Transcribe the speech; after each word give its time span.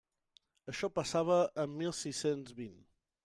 Això 0.73 0.89
passava 0.95 1.37
en 1.65 1.77
mil 1.83 1.95
sis-cents 1.99 2.57
vint. 2.63 2.81